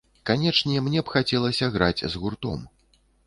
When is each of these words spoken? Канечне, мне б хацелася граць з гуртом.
Канечне, 0.27 0.77
мне 0.85 1.03
б 1.09 1.15
хацелася 1.17 1.69
граць 1.77 2.05
з 2.13 2.25
гуртом. 2.25 2.67